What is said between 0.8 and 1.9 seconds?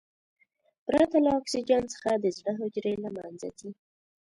پرته له اکسیجن